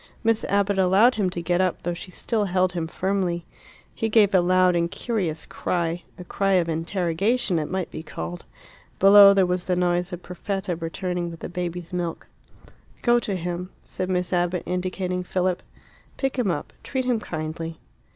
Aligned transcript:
Miss 0.23 0.43
Abbott 0.45 0.79
allowed 0.79 1.13
him 1.13 1.29
to 1.29 1.43
get 1.43 1.61
up, 1.61 1.83
though 1.83 1.93
she 1.93 2.09
still 2.09 2.45
held 2.45 2.71
him 2.73 2.87
firmly. 2.87 3.45
He 3.93 4.09
gave 4.09 4.33
a 4.33 4.41
loud 4.41 4.75
and 4.75 4.89
curious 4.89 5.45
cry 5.45 6.01
a 6.17 6.23
cry 6.23 6.53
of 6.53 6.67
interrogation 6.67 7.59
it 7.59 7.69
might 7.69 7.91
be 7.91 8.01
called. 8.01 8.43
Below 8.97 9.35
there 9.35 9.45
was 9.45 9.65
the 9.65 9.75
noise 9.75 10.11
of 10.11 10.23
Perfetta 10.23 10.75
returning 10.75 11.29
with 11.29 11.41
the 11.41 11.49
baby's 11.49 11.93
milk. 11.93 12.25
"Go 13.03 13.19
to 13.19 13.35
him," 13.35 13.69
said 13.85 14.09
Miss 14.09 14.33
Abbott, 14.33 14.63
indicating 14.65 15.21
Philip. 15.23 15.61
"Pick 16.17 16.39
him 16.39 16.49
up. 16.49 16.73
Treat 16.81 17.05
him 17.05 17.19
kindly." 17.19 17.77